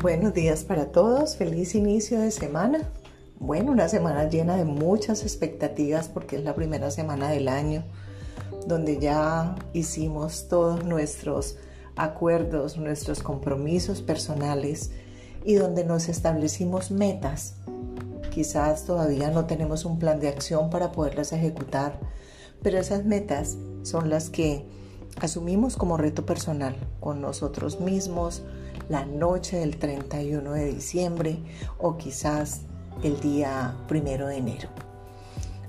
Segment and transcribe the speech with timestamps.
[0.00, 2.88] Buenos días para todos, feliz inicio de semana.
[3.40, 7.82] Bueno, una semana llena de muchas expectativas porque es la primera semana del año
[8.68, 11.56] donde ya hicimos todos nuestros
[11.96, 14.92] acuerdos, nuestros compromisos personales
[15.44, 17.54] y donde nos establecimos metas.
[18.30, 21.98] Quizás todavía no tenemos un plan de acción para poderlas ejecutar,
[22.62, 24.64] pero esas metas son las que
[25.20, 28.44] asumimos como reto personal con nosotros mismos
[28.88, 31.38] la noche del 31 de diciembre
[31.78, 32.62] o quizás
[33.02, 34.68] el día primero de enero.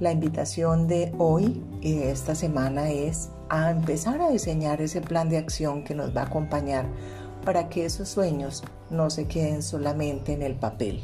[0.00, 5.28] La invitación de hoy y de esta semana es a empezar a diseñar ese plan
[5.28, 6.86] de acción que nos va a acompañar
[7.44, 11.00] para que esos sueños no se queden solamente en el papel,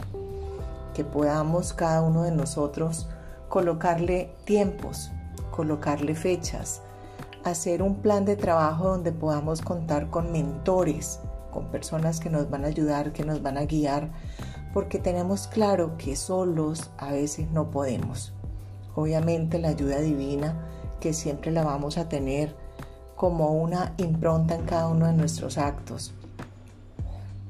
[0.95, 3.09] que podamos cada uno de nosotros
[3.49, 5.11] colocarle tiempos,
[5.51, 6.83] colocarle fechas,
[7.45, 11.21] hacer un plan de trabajo donde podamos contar con mentores,
[11.51, 14.11] con personas que nos van a ayudar, que nos van a guiar,
[14.73, 18.33] porque tenemos claro que solos a veces no podemos.
[18.95, 20.67] Obviamente la ayuda divina,
[21.01, 22.55] que siempre la vamos a tener
[23.17, 26.13] como una impronta en cada uno de nuestros actos.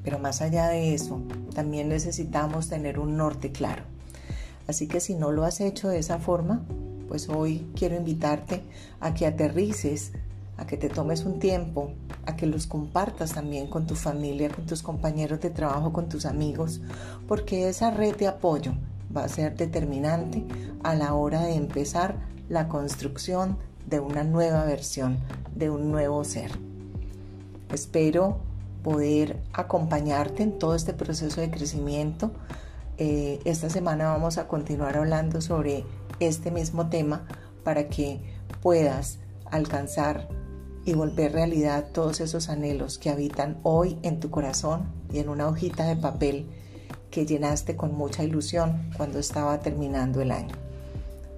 [0.03, 1.21] Pero más allá de eso,
[1.53, 3.83] también necesitamos tener un norte claro.
[4.67, 6.61] Así que si no lo has hecho de esa forma,
[7.07, 8.61] pues hoy quiero invitarte
[8.99, 10.13] a que aterrices,
[10.57, 11.91] a que te tomes un tiempo,
[12.25, 16.25] a que los compartas también con tu familia, con tus compañeros de trabajo, con tus
[16.25, 16.81] amigos,
[17.27, 18.73] porque esa red de apoyo
[19.15, 20.45] va a ser determinante
[20.83, 22.15] a la hora de empezar
[22.49, 25.17] la construcción de una nueva versión,
[25.55, 26.51] de un nuevo ser.
[27.71, 28.39] Espero
[28.83, 32.31] poder acompañarte en todo este proceso de crecimiento.
[32.97, 35.85] Eh, esta semana vamos a continuar hablando sobre
[36.19, 37.25] este mismo tema
[37.63, 38.19] para que
[38.61, 40.27] puedas alcanzar
[40.85, 45.47] y volver realidad todos esos anhelos que habitan hoy en tu corazón y en una
[45.47, 46.47] hojita de papel
[47.09, 50.55] que llenaste con mucha ilusión cuando estaba terminando el año.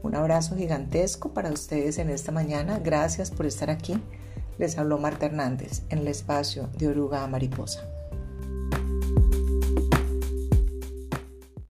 [0.04, 2.80] Un abrazo gigantesco para ustedes en esta mañana.
[2.80, 3.96] Gracias por estar aquí.
[4.58, 7.88] Les habló Marta Hernández en el espacio de Oruga a Mariposa.